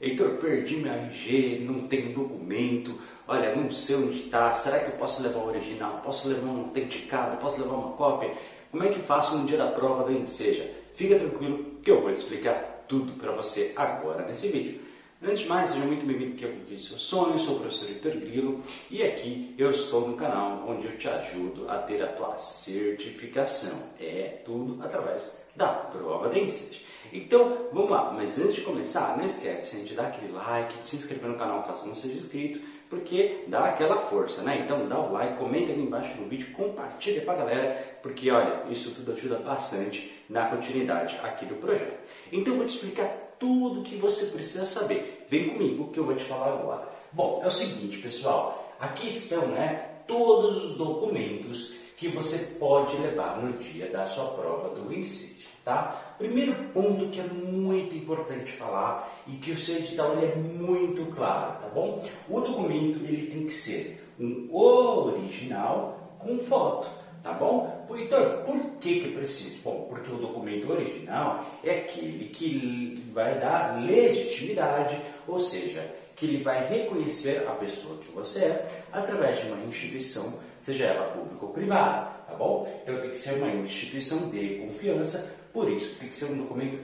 Heitor, 0.00 0.38
perdi 0.38 0.76
minha 0.76 0.94
RG, 0.94 1.58
não 1.60 1.86
tenho 1.86 2.14
documento, 2.14 2.98
olha, 3.28 3.54
não 3.54 3.70
sei 3.70 3.96
onde 3.96 4.14
está, 4.14 4.54
será 4.54 4.78
que 4.78 4.92
eu 4.92 4.96
posso 4.96 5.22
levar 5.22 5.40
o 5.40 5.48
original? 5.48 6.00
Posso 6.02 6.26
levar 6.26 6.46
um 6.46 6.60
autenticado? 6.60 7.36
Posso 7.36 7.60
levar 7.60 7.74
uma 7.74 7.92
cópia? 7.92 8.32
Como 8.70 8.82
é 8.82 8.88
que 8.88 9.00
faço 9.00 9.36
no 9.36 9.46
dia 9.46 9.58
da 9.58 9.66
prova 9.66 10.04
da 10.04 10.12
Enseja? 10.12 10.70
Fica 10.94 11.18
tranquilo 11.18 11.76
que 11.82 11.90
eu 11.90 12.00
vou 12.00 12.10
te 12.10 12.16
explicar 12.16 12.86
tudo 12.88 13.12
para 13.12 13.30
você 13.32 13.74
agora 13.76 14.24
nesse 14.24 14.48
vídeo. 14.48 14.80
Antes 15.22 15.40
de 15.40 15.48
mais, 15.48 15.68
seja 15.68 15.84
muito 15.84 16.06
bem-vindo 16.06 16.32
aqui 16.32 16.46
ao 16.46 16.52
Conquiste 16.52 16.88
Seu 16.88 16.98
Sonho, 16.98 17.38
sou 17.38 17.56
o 17.56 17.60
professor 17.60 17.90
Heitor 17.90 18.12
Grilo 18.12 18.62
e 18.90 19.02
aqui 19.02 19.54
eu 19.58 19.70
estou 19.70 20.08
no 20.08 20.16
canal 20.16 20.64
onde 20.66 20.86
eu 20.86 20.96
te 20.96 21.10
ajudo 21.10 21.68
a 21.68 21.76
ter 21.76 22.02
a 22.02 22.06
tua 22.06 22.38
certificação. 22.38 23.82
É 24.00 24.40
tudo 24.46 24.82
através 24.82 25.42
da 25.54 25.68
prova 25.68 26.30
da 26.30 26.38
Enseja. 26.38 26.80
Então, 27.12 27.68
vamos 27.72 27.90
lá, 27.90 28.12
mas 28.12 28.38
antes 28.38 28.56
de 28.56 28.60
começar, 28.60 29.16
não 29.16 29.24
esquece 29.24 29.76
de 29.78 29.94
dar 29.94 30.08
aquele 30.08 30.32
like, 30.32 30.78
de 30.78 30.84
se 30.84 30.96
inscrever 30.96 31.28
no 31.28 31.36
canal 31.36 31.62
caso 31.62 31.88
não 31.88 31.94
seja 31.94 32.18
inscrito, 32.18 32.60
porque 32.88 33.44
dá 33.46 33.66
aquela 33.66 33.96
força, 33.96 34.42
né? 34.42 34.62
Então 34.64 34.88
dá 34.88 34.98
o 34.98 35.12
like, 35.12 35.38
comenta 35.38 35.72
aqui 35.72 35.80
embaixo 35.80 36.20
no 36.20 36.28
vídeo, 36.28 36.52
compartilha 36.52 37.22
pra 37.22 37.34
galera, 37.34 37.98
porque 38.02 38.30
olha, 38.30 38.64
isso 38.68 38.94
tudo 38.94 39.12
ajuda 39.12 39.38
bastante 39.38 40.12
na 40.28 40.48
continuidade 40.48 41.18
aqui 41.22 41.46
do 41.46 41.54
projeto. 41.56 41.98
Então 42.32 42.52
eu 42.52 42.58
vou 42.58 42.66
te 42.66 42.74
explicar 42.74 43.08
tudo 43.38 43.80
o 43.80 43.84
que 43.84 43.96
você 43.96 44.26
precisa 44.26 44.64
saber. 44.64 45.24
Vem 45.28 45.50
comigo 45.50 45.90
que 45.92 45.98
eu 45.98 46.04
vou 46.04 46.14
te 46.14 46.24
falar 46.24 46.52
agora. 46.52 46.88
Bom, 47.12 47.40
é 47.42 47.46
o 47.46 47.50
seguinte, 47.50 47.98
pessoal, 47.98 48.74
aqui 48.78 49.08
estão, 49.08 49.46
né, 49.48 49.90
todos 50.06 50.70
os 50.70 50.76
documentos 50.76 51.74
que 51.96 52.08
você 52.08 52.56
pode 52.58 52.96
levar 52.96 53.40
no 53.40 53.52
dia 53.54 53.88
da 53.88 54.06
sua 54.06 54.32
prova 54.32 54.74
do 54.74 54.92
ensino. 54.92 55.39
Tá? 55.64 56.14
Primeiro 56.16 56.54
ponto 56.72 57.08
que 57.08 57.20
é 57.20 57.24
muito 57.24 57.94
importante 57.94 58.52
falar 58.52 59.10
e 59.26 59.32
que 59.32 59.50
o 59.50 59.56
seu 59.56 59.76
edital 59.76 60.18
é 60.18 60.34
muito 60.34 61.04
claro, 61.14 61.60
tá 61.60 61.68
bom? 61.68 62.02
O 62.28 62.40
documento 62.40 62.98
ele 63.04 63.26
tem 63.30 63.46
que 63.46 63.54
ser 63.54 64.02
um 64.18 64.48
original 64.54 66.16
com 66.18 66.38
foto, 66.38 66.88
tá 67.22 67.32
bom? 67.34 67.86
Então, 67.90 68.42
por 68.44 68.58
que 68.80 69.00
que 69.00 69.10
precisa? 69.12 69.58
Bom, 69.62 69.86
porque 69.88 70.10
o 70.10 70.16
documento 70.16 70.70
original 70.70 71.44
é 71.62 71.80
aquele 71.80 72.30
que 72.30 73.02
vai 73.12 73.38
dar 73.38 73.82
legitimidade, 73.82 75.00
ou 75.28 75.38
seja, 75.38 75.94
que 76.16 76.26
ele 76.26 76.42
vai 76.42 76.66
reconhecer 76.66 77.46
a 77.48 77.52
pessoa 77.52 77.98
que 77.98 78.12
você 78.12 78.44
é 78.44 78.68
através 78.92 79.40
de 79.40 79.50
uma 79.50 79.64
instituição, 79.64 80.38
seja 80.62 80.84
ela 80.84 81.12
pública 81.12 81.46
ou 81.46 81.52
privada, 81.52 82.19
bom? 82.40 82.80
Então 82.82 83.00
tem 83.00 83.10
que 83.10 83.18
ser 83.18 83.34
uma 83.34 83.48
instituição 83.48 84.30
de 84.30 84.56
confiança 84.56 85.38
por 85.52 85.68
isso, 85.70 85.98
tem 85.98 86.08
que 86.08 86.16
ser 86.16 86.32
um 86.32 86.38
documento 86.38 86.78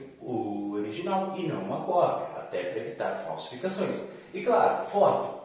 original 0.75 1.33
e 1.37 1.47
não 1.47 1.61
uma 1.63 1.85
cópia, 1.85 2.37
até 2.37 2.63
para 2.63 2.81
evitar 2.81 3.15
falsificações. 3.15 3.97
E 4.33 4.41
claro, 4.41 4.85
foto. 4.87 5.37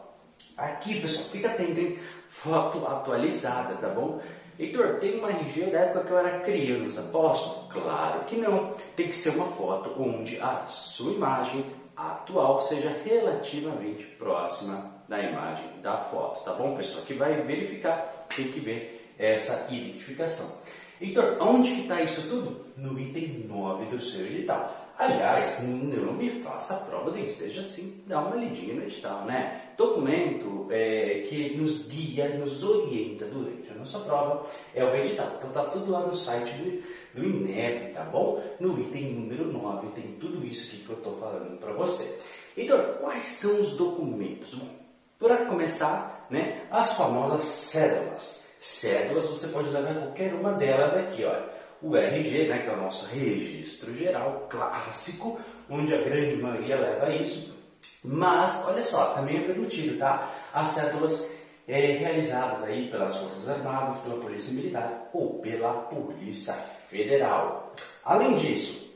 Aqui, 0.57 0.99
pessoal, 0.99 1.29
fica 1.29 1.49
atento, 1.49 1.79
hein? 1.79 1.99
Foto 2.29 2.85
atualizada, 2.85 3.75
tá 3.75 3.89
bom? 3.89 4.19
Heitor, 4.59 4.99
tem 4.99 5.17
uma 5.17 5.29
RG 5.29 5.71
da 5.71 5.79
época 5.79 6.05
que 6.05 6.11
eu 6.11 6.17
era 6.17 6.39
criança, 6.41 7.01
posso? 7.11 7.67
Claro 7.69 8.25
que 8.25 8.35
não. 8.35 8.75
Tem 8.95 9.07
que 9.07 9.15
ser 9.15 9.31
uma 9.31 9.47
foto 9.47 9.95
onde 9.99 10.39
a 10.39 10.65
sua 10.65 11.13
imagem 11.13 11.65
atual 11.95 12.61
seja 12.61 12.89
relativamente 13.03 14.03
próxima 14.17 14.91
da 15.07 15.21
imagem 15.21 15.81
da 15.81 15.97
foto, 15.97 16.43
tá 16.43 16.53
bom, 16.53 16.75
pessoal? 16.75 17.05
Que 17.05 17.13
vai 17.13 17.41
verificar, 17.41 18.27
tem 18.35 18.51
que 18.51 18.59
ver 18.59 19.02
essa 19.23 19.67
identificação. 19.69 20.61
Heitor, 20.99 21.37
onde 21.41 21.73
que 21.73 21.81
está 21.81 22.01
isso 22.01 22.29
tudo? 22.29 22.65
No 22.77 22.99
item 22.99 23.45
9 23.47 23.85
do 23.85 24.01
seu 24.01 24.25
edital. 24.25 24.93
Aliás, 24.97 25.63
não 25.63 26.13
me 26.13 26.29
faça 26.29 26.85
prova 26.85 27.11
de 27.11 27.25
esteja 27.25 27.61
assim, 27.61 28.03
dá 28.05 28.21
uma 28.21 28.35
lidinha 28.35 28.75
no 28.75 28.83
edital, 28.83 29.25
né? 29.25 29.71
Documento 29.75 30.67
é, 30.69 31.25
que 31.27 31.57
nos 31.57 31.87
guia, 31.87 32.37
nos 32.37 32.63
orienta 32.63 33.25
durante 33.25 33.71
a 33.71 33.75
nossa 33.75 33.99
prova 33.99 34.45
é 34.73 34.83
o 34.83 34.95
edital. 34.95 35.33
Então 35.37 35.49
tá 35.49 35.65
tudo 35.65 35.91
lá 35.91 36.05
no 36.05 36.13
site 36.13 36.53
do, 36.53 36.83
do 37.21 37.25
INEP, 37.25 37.93
tá 37.93 38.03
bom? 38.03 38.43
No 38.59 38.79
item 38.79 39.13
número 39.13 39.51
9 39.51 39.87
tem 39.89 40.15
tudo 40.19 40.45
isso 40.45 40.69
que 40.69 40.87
eu 40.87 40.97
estou 40.97 41.17
falando 41.17 41.57
para 41.59 41.73
você. 41.73 42.19
Então, 42.55 42.77
quais 43.01 43.25
são 43.25 43.59
os 43.59 43.75
documentos? 43.75 44.53
Bom, 44.53 44.69
para 45.17 45.45
começar, 45.45 46.27
né, 46.29 46.67
as 46.69 46.95
famosas 46.95 47.45
cédulas 47.45 48.42
cédulas, 48.63 49.25
você 49.25 49.49
pode 49.49 49.69
levar 49.69 49.93
qualquer 49.93 50.33
uma 50.33 50.53
delas 50.53 50.95
aqui, 50.95 51.25
olha. 51.25 51.51
O 51.81 51.97
RG, 51.97 52.47
né, 52.47 52.59
que 52.59 52.69
é 52.69 52.73
o 52.73 52.77
nosso 52.77 53.05
registro 53.07 53.93
geral 53.93 54.47
clássico, 54.49 55.37
onde 55.69 55.93
a 55.93 56.01
grande 56.01 56.37
maioria 56.37 56.79
leva 56.79 57.13
isso. 57.13 57.53
Mas, 58.05 58.65
olha 58.65 58.81
só, 58.81 59.07
também 59.15 59.39
é 59.39 59.41
permitido, 59.41 59.99
tá? 59.99 60.31
As 60.53 60.69
cédulas 60.69 61.29
é, 61.67 61.97
realizadas 61.97 62.63
aí 62.63 62.89
pelas 62.89 63.17
Forças 63.17 63.49
Armadas, 63.49 63.97
pela 63.97 64.21
Polícia 64.21 64.53
Militar 64.53 65.09
ou 65.11 65.39
pela 65.39 65.73
Polícia 65.73 66.53
Federal. 66.89 67.73
Além 68.05 68.37
disso, 68.37 68.89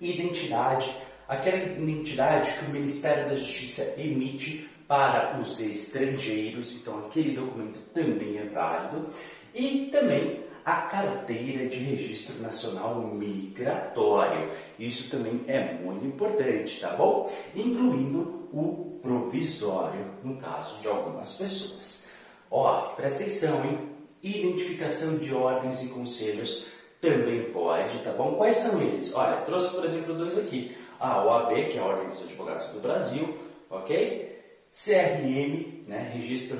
identidade, 0.00 0.96
aquela 1.26 1.56
identidade 1.56 2.52
que 2.52 2.66
o 2.66 2.70
Ministério 2.70 3.28
da 3.28 3.34
Justiça 3.34 3.94
emite 3.98 4.70
para 4.86 5.38
os 5.40 5.60
estrangeiros, 5.60 6.76
então 6.76 7.06
aquele 7.06 7.34
documento 7.34 7.80
também 7.92 8.38
é 8.38 8.44
válido, 8.44 9.06
e 9.54 9.88
também 9.90 10.44
a 10.64 10.76
carteira 10.82 11.66
de 11.68 11.76
registro 11.76 12.40
nacional 12.42 13.00
migratório. 13.00 14.50
Isso 14.78 15.10
também 15.10 15.42
é 15.46 15.74
muito 15.74 16.04
importante, 16.06 16.80
tá 16.80 16.90
bom? 16.90 17.30
Incluindo 17.54 18.48
o 18.52 18.98
provisório, 19.02 20.06
no 20.22 20.36
caso 20.38 20.80
de 20.80 20.88
algumas 20.88 21.34
pessoas. 21.34 22.10
Ó, 22.50 22.92
presta 22.94 23.22
atenção, 23.22 23.64
hein? 23.64 23.90
Identificação 24.22 25.18
de 25.18 25.34
ordens 25.34 25.84
e 25.84 25.88
conselhos 25.88 26.66
também 26.98 27.50
pode, 27.52 27.98
tá 27.98 28.12
bom? 28.12 28.36
Quais 28.36 28.56
são 28.56 28.80
eles? 28.80 29.14
Olha, 29.14 29.42
trouxe 29.42 29.74
por 29.74 29.84
exemplo 29.84 30.14
dois 30.14 30.38
aqui. 30.38 30.74
A 30.98 31.22
OAB, 31.22 31.52
que 31.70 31.76
é 31.76 31.80
a 31.80 31.84
Ordem 31.84 32.08
dos 32.08 32.22
Advogados 32.22 32.68
do 32.68 32.80
Brasil, 32.80 33.36
ok? 33.68 34.33
CRM, 34.74 35.84
né, 35.86 36.10
Registro 36.12 36.58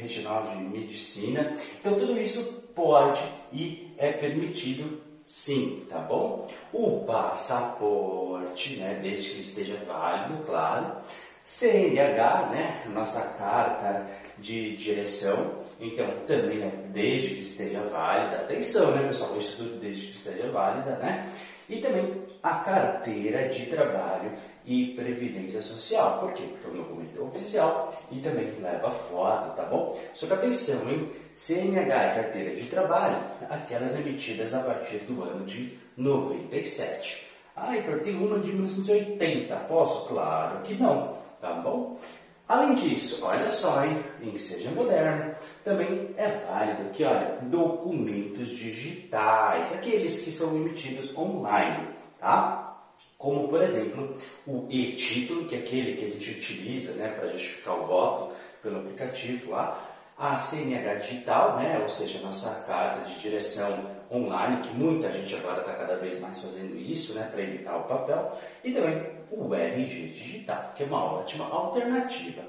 Regional 0.00 0.46
de 0.46 0.56
Medicina. 0.56 1.54
Então, 1.78 1.98
tudo 1.98 2.18
isso 2.18 2.64
pode 2.74 3.20
e 3.52 3.92
é 3.98 4.10
permitido 4.12 5.02
sim, 5.26 5.84
tá 5.88 5.98
bom? 5.98 6.48
O 6.72 7.04
passaporte, 7.04 8.76
né, 8.76 8.98
desde 9.02 9.30
que 9.30 9.40
esteja 9.40 9.76
válido, 9.86 10.42
claro. 10.44 10.96
CNH, 11.44 12.48
né, 12.50 12.84
nossa 12.90 13.20
carta 13.38 14.06
de 14.38 14.74
direção. 14.74 15.62
Então, 15.78 16.06
também, 16.26 16.58
né, 16.58 16.72
desde 16.88 17.34
que 17.34 17.42
esteja 17.42 17.80
válida. 17.82 18.36
Atenção, 18.36 18.92
né, 18.92 19.06
pessoal? 19.06 19.36
Isso 19.36 19.62
tudo 19.62 19.78
desde 19.78 20.06
que 20.06 20.16
esteja 20.16 20.50
válida, 20.50 20.96
né? 20.96 21.30
E 21.68 21.80
também 21.80 22.22
a 22.42 22.56
carteira 22.56 23.48
de 23.48 23.66
trabalho 23.66 24.32
e 24.66 24.94
previdência 24.94 25.62
social. 25.62 26.20
Por 26.20 26.32
quê? 26.32 26.44
Porque 26.50 26.66
é 26.66 26.70
um 26.70 26.82
documento 26.82 27.22
oficial 27.24 27.94
e 28.10 28.20
também 28.20 28.52
leva 28.60 28.90
foto, 28.90 29.56
tá 29.56 29.64
bom? 29.64 29.98
Só 30.12 30.26
que 30.26 30.32
atenção, 30.34 30.90
hein? 30.90 31.10
CNH 31.34 31.80
e 31.80 32.14
carteira 32.14 32.54
de 32.54 32.68
trabalho, 32.68 33.18
aquelas 33.50 33.98
emitidas 33.98 34.54
a 34.54 34.62
partir 34.62 34.98
do 34.98 35.22
ano 35.22 35.44
de 35.44 35.78
97. 35.96 37.26
Ah, 37.56 37.76
Heitor, 37.76 38.00
tem 38.00 38.16
uma 38.16 38.38
de 38.38 38.48
1980. 38.48 39.54
Posso? 39.68 40.08
Claro 40.08 40.60
que 40.62 40.74
não, 40.74 41.16
tá 41.40 41.52
bom? 41.54 41.98
Além 42.46 42.74
disso, 42.74 43.24
olha 43.24 43.48
só, 43.48 43.84
hein? 43.84 44.04
em 44.20 44.36
Seja 44.36 44.70
Moderno, 44.70 45.34
também 45.64 46.10
é 46.16 46.28
válido 46.46 46.90
que, 46.90 47.02
olha, 47.02 47.38
documentos 47.42 48.50
digitais, 48.50 49.72
aqueles 49.72 50.22
que 50.22 50.30
são 50.30 50.54
emitidos 50.54 51.16
online, 51.16 51.88
tá? 52.20 52.76
Como, 53.16 53.48
por 53.48 53.62
exemplo, 53.62 54.14
o 54.46 54.66
e-título, 54.68 55.46
que 55.46 55.54
é 55.54 55.60
aquele 55.60 55.96
que 55.96 56.04
a 56.04 56.08
gente 56.10 56.30
utiliza 56.32 56.92
né, 56.94 57.08
para 57.08 57.28
justificar 57.28 57.78
o 57.78 57.86
voto 57.86 58.34
pelo 58.62 58.80
aplicativo 58.80 59.52
lá, 59.52 59.93
a 60.16 60.36
CNH 60.36 60.94
digital, 61.00 61.56
né, 61.56 61.80
ou 61.82 61.88
seja, 61.88 62.20
nossa 62.20 62.62
carta 62.64 63.08
de 63.08 63.18
direção 63.18 63.90
online, 64.10 64.62
que 64.62 64.74
muita 64.74 65.12
gente 65.12 65.34
agora 65.34 65.60
está 65.60 65.74
cada 65.74 65.96
vez 65.96 66.20
mais 66.20 66.40
fazendo 66.40 66.76
isso, 66.76 67.14
né, 67.14 67.28
para 67.30 67.42
evitar 67.42 67.76
o 67.76 67.84
papel, 67.84 68.38
e 68.62 68.70
também 68.70 69.02
o 69.30 69.52
RG 69.52 70.08
digital, 70.08 70.72
que 70.76 70.84
é 70.84 70.86
uma 70.86 71.04
ótima 71.04 71.46
alternativa. 71.46 72.42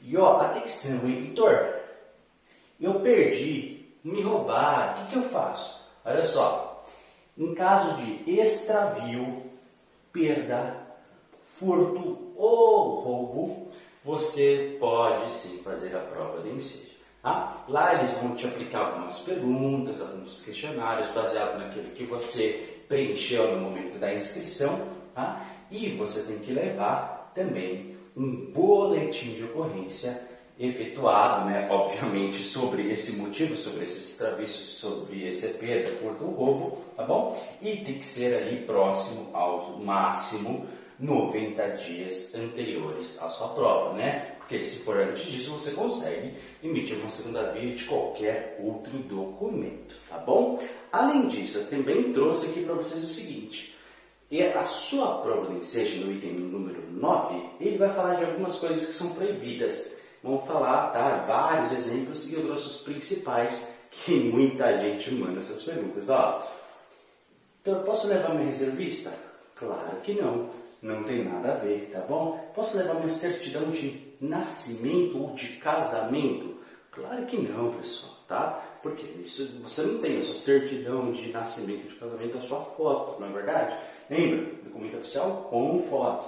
E 0.00 0.16
ó, 0.16 0.40
atenção, 0.40 1.08
editor, 1.08 1.74
eu 2.80 3.00
perdi, 3.00 3.86
me 4.02 4.22
roubaram, 4.22 4.94
o 4.94 4.96
que, 4.96 5.12
que 5.12 5.18
eu 5.18 5.28
faço? 5.28 5.80
Olha 6.04 6.24
só, 6.24 6.86
em 7.36 7.54
caso 7.54 7.94
de 7.96 8.30
extravio, 8.30 9.42
perda, 10.12 10.76
furto 11.44 12.32
ou 12.36 13.00
roubo, 13.00 13.72
você 14.04 14.76
pode 14.78 15.30
sim 15.30 15.62
fazer 15.62 15.94
a 15.96 16.00
prova 16.00 16.42
de 16.42 16.50
ensino. 16.50 16.93
Tá? 17.24 17.64
Lá 17.68 17.94
eles 17.94 18.12
vão 18.18 18.34
te 18.34 18.46
aplicar 18.46 18.80
algumas 18.80 19.20
perguntas, 19.20 20.02
alguns 20.02 20.44
questionários 20.44 21.08
baseados 21.12 21.58
naquilo 21.58 21.90
que 21.92 22.04
você 22.04 22.82
preencheu 22.86 23.56
no 23.56 23.62
momento 23.62 23.98
da 23.98 24.12
inscrição. 24.12 24.86
Tá? 25.14 25.42
E 25.70 25.96
você 25.96 26.22
tem 26.24 26.38
que 26.38 26.52
levar 26.52 27.32
também 27.34 27.96
um 28.14 28.52
boletim 28.52 29.32
de 29.32 29.44
ocorrência 29.44 30.28
efetuado, 30.58 31.46
né, 31.46 31.66
obviamente, 31.70 32.42
sobre 32.42 32.92
esse 32.92 33.16
motivo, 33.16 33.56
sobre 33.56 33.84
esse 33.84 33.98
extravício, 33.98 34.66
sobre 34.66 35.26
esse 35.26 35.48
perda, 35.54 35.90
furto 35.92 36.24
ou 36.24 36.30
roubo, 36.30 36.78
tá 36.94 37.02
bom? 37.02 37.42
E 37.60 37.78
tem 37.78 37.98
que 37.98 38.06
ser 38.06 38.36
ali 38.36 38.64
próximo 38.64 39.30
ao 39.32 39.78
máximo 39.80 40.68
90 41.00 41.68
dias 41.70 42.34
anteriores 42.36 43.20
à 43.20 43.28
sua 43.30 43.48
prova, 43.48 43.94
né? 43.94 44.33
Porque 44.46 44.60
se 44.60 44.80
for 44.80 44.98
antes 44.98 45.24
disso, 45.24 45.52
você 45.52 45.70
consegue 45.70 46.34
emitir 46.62 46.98
uma 46.98 47.08
segunda 47.08 47.50
via 47.52 47.74
de 47.74 47.84
qualquer 47.84 48.60
outro 48.62 48.92
documento, 48.98 49.96
tá 50.08 50.18
bom? 50.18 50.62
Além 50.92 51.26
disso, 51.26 51.58
eu 51.58 51.70
também 51.70 52.12
trouxe 52.12 52.50
aqui 52.50 52.62
para 52.62 52.74
vocês 52.74 53.02
o 53.02 53.06
seguinte, 53.06 53.74
e 54.30 54.42
a 54.42 54.64
sua 54.64 55.22
prova 55.22 55.46
do 55.46 55.56
ensejo, 55.56 56.04
no 56.04 56.12
item 56.12 56.32
número 56.32 56.82
9, 56.90 57.42
ele 57.58 57.78
vai 57.78 57.88
falar 57.88 58.16
de 58.16 58.24
algumas 58.24 58.56
coisas 58.56 58.86
que 58.86 58.92
são 58.92 59.14
proibidas. 59.14 59.98
Vamos 60.22 60.46
falar, 60.46 60.88
tá? 60.92 61.24
Vários 61.26 61.72
exemplos 61.72 62.28
e 62.28 62.34
eu 62.34 62.42
trouxe 62.42 62.66
os 62.66 62.80
principais 62.82 63.78
que 63.90 64.12
muita 64.12 64.74
gente 64.74 65.10
manda 65.14 65.40
essas 65.40 65.62
perguntas. 65.62 66.10
Ó, 66.10 66.46
então, 67.62 67.82
posso 67.82 68.08
levar 68.08 68.34
minha 68.34 68.46
reservista? 68.46 69.10
Claro 69.54 70.00
que 70.02 70.12
não. 70.14 70.50
Não 70.82 71.02
tem 71.04 71.24
nada 71.24 71.52
a 71.52 71.56
ver, 71.56 71.88
tá 71.90 72.00
bom? 72.00 72.50
Posso 72.54 72.76
levar 72.76 72.94
minha 72.94 73.08
certidão 73.08 73.70
de 73.70 74.03
nascimento 74.20 75.18
ou 75.20 75.34
de 75.34 75.48
casamento? 75.56 76.54
Claro 76.90 77.26
que 77.26 77.36
não, 77.38 77.74
pessoal, 77.74 78.14
tá? 78.28 78.62
Porque 78.82 79.04
isso, 79.20 79.60
você 79.60 79.82
não 79.82 79.98
tem 79.98 80.18
a 80.18 80.22
sua 80.22 80.34
certidão 80.34 81.12
de 81.12 81.32
nascimento, 81.32 81.88
de 81.88 81.96
casamento, 81.96 82.38
a 82.38 82.40
sua 82.40 82.60
foto, 82.60 83.20
não 83.20 83.28
é 83.28 83.32
verdade? 83.32 83.76
Lembra? 84.08 84.52
Documento 84.64 84.98
oficial 84.98 85.48
com 85.50 85.82
foto. 85.82 86.26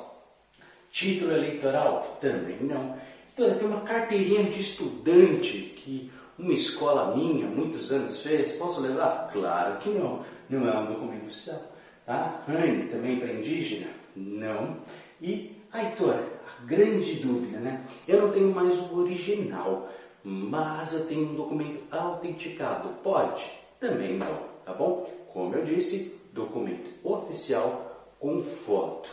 Título 0.91 1.33
eleitoral? 1.33 2.19
Também 2.21 2.59
não. 2.61 2.97
Então, 3.33 3.55
tem 3.55 3.69
uma 3.69 3.83
carteirinha 3.83 4.45
de 4.45 4.61
estudante 4.61 5.75
que 5.77 6.11
uma 6.39 6.53
escola 6.53 7.17
minha, 7.17 7.47
muitos 7.47 7.93
anos, 7.93 8.23
fez. 8.23 8.53
Posso 8.53 8.81
levar? 8.81 9.31
Claro 9.33 9.79
que 9.79 9.91
não. 9.91 10.25
Não 10.49 10.69
é 10.69 10.79
um 10.79 10.87
documento 10.87 11.27
oficial. 11.27 11.61
Tá? 12.05 12.43
Rani, 12.47 12.89
também 12.89 13.19
para 13.19 13.33
indígena? 13.33 13.89
Não. 14.15 14.79
E, 15.21 15.57
Aitor, 15.73 16.23
grande 16.65 17.15
dúvida, 17.17 17.59
né? 17.59 17.85
Eu 18.07 18.23
não 18.23 18.33
tenho 18.33 18.55
mais 18.55 18.79
o 18.79 18.99
original, 18.99 19.89
mas 20.25 20.93
eu 20.93 21.07
tenho 21.07 21.31
um 21.31 21.35
documento 21.35 21.83
autenticado. 21.91 22.89
Pode? 23.03 23.51
Também 23.79 24.17
não, 24.17 24.39
tá 24.65 24.73
bom? 24.73 25.09
Como 25.33 25.55
eu 25.55 25.65
disse, 25.65 26.19
documento 26.33 26.91
oficial 27.05 28.15
com 28.19 28.43
foto. 28.43 29.09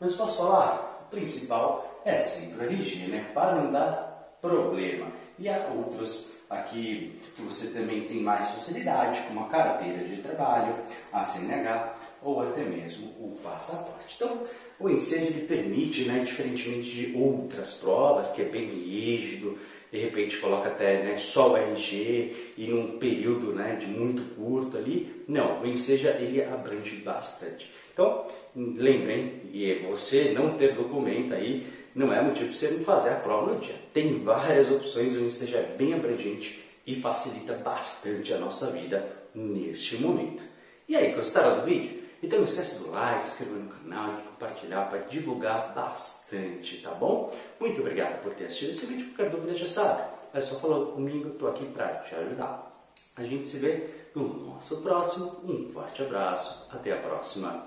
Mas 0.00 0.14
posso 0.14 0.38
falar? 0.38 1.06
O 1.06 1.10
principal 1.10 2.02
é 2.04 2.18
sempre 2.18 2.66
a 2.66 2.68
RG, 2.68 3.08
né? 3.08 3.30
Para 3.32 3.54
não 3.54 3.72
dar 3.72 4.38
problema. 4.40 5.06
E 5.38 5.48
há 5.48 5.68
outros 5.68 6.32
aqui 6.50 7.20
que 7.36 7.42
você 7.42 7.68
também 7.68 8.02
tem 8.02 8.20
mais 8.20 8.50
facilidade, 8.50 9.22
como 9.28 9.40
a 9.40 9.48
carteira 9.48 10.04
de 10.04 10.16
trabalho, 10.22 10.74
a 11.12 11.22
CNH 11.22 11.94
ou 12.22 12.40
até 12.42 12.62
mesmo 12.64 13.06
o 13.18 13.38
passaporte. 13.42 14.16
Então, 14.16 14.42
o 14.78 14.88
ensejo 14.88 15.26
ele 15.26 15.46
permite, 15.46 16.04
né, 16.04 16.24
diferentemente 16.24 16.90
de 16.90 17.16
outras 17.16 17.74
provas, 17.74 18.32
que 18.32 18.42
é 18.42 18.46
bem 18.46 18.66
rígido, 18.66 19.58
de 19.90 19.98
repente 19.98 20.36
coloca 20.36 20.68
até 20.68 21.02
né, 21.02 21.16
só 21.16 21.52
o 21.52 21.56
RG 21.56 22.54
e 22.56 22.66
num 22.66 22.98
período 22.98 23.52
né, 23.52 23.76
de 23.76 23.86
muito 23.86 24.22
curto 24.34 24.76
ali. 24.76 25.24
Não, 25.26 25.62
o 25.62 25.66
enseja 25.66 26.10
ele 26.20 26.42
abrange 26.42 26.96
bastante. 26.96 27.70
Então, 27.92 28.26
lembrem, 28.54 29.40
e 29.52 29.74
você 29.88 30.32
não 30.32 30.56
ter 30.56 30.74
documento 30.74 31.34
aí 31.34 31.66
não 31.94 32.12
é 32.12 32.22
motivo 32.22 32.48
para 32.48 32.56
você 32.56 32.70
não 32.70 32.84
fazer 32.84 33.10
a 33.10 33.16
prova 33.16 33.54
no 33.54 33.60
dia. 33.60 33.74
Tem 33.92 34.22
várias 34.22 34.70
opções, 34.70 35.16
o 35.16 35.20
enseja 35.20 35.58
é 35.58 35.74
bem 35.76 35.94
abrangente 35.94 36.64
e 36.86 36.94
facilita 36.94 37.54
bastante 37.54 38.32
a 38.32 38.38
nossa 38.38 38.70
vida 38.70 39.04
neste 39.34 39.96
momento. 39.96 40.44
E 40.88 40.94
aí, 40.94 41.12
gostaram 41.12 41.60
do 41.60 41.66
vídeo? 41.66 41.97
Então 42.22 42.38
não 42.38 42.44
esquece 42.44 42.80
do 42.80 42.90
like, 42.90 43.22
se 43.22 43.42
inscrever 43.42 43.62
no 43.62 43.70
canal, 43.70 44.16
de 44.16 44.22
compartilhar 44.22 44.88
para 44.88 44.98
divulgar 44.98 45.72
bastante, 45.74 46.82
tá 46.82 46.90
bom? 46.90 47.32
Muito 47.60 47.80
obrigado 47.80 48.20
por 48.22 48.34
ter 48.34 48.46
assistido 48.46 48.70
esse 48.70 48.86
vídeo. 48.86 49.06
Qualquer 49.14 49.30
dúvida 49.30 49.54
já 49.54 49.66
sabe, 49.66 50.02
é 50.34 50.40
só 50.40 50.58
falar 50.58 50.84
comigo, 50.86 51.30
estou 51.30 51.48
aqui 51.48 51.66
para 51.66 51.96
te 52.00 52.14
ajudar. 52.14 52.68
A 53.16 53.22
gente 53.22 53.48
se 53.48 53.58
vê 53.58 53.90
no 54.14 54.46
nosso 54.46 54.82
próximo. 54.82 55.40
Um 55.44 55.72
forte 55.72 56.02
abraço, 56.02 56.68
até 56.70 56.92
a 56.92 56.96
próxima. 56.98 57.66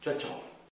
Tchau, 0.00 0.14
tchau. 0.14 0.55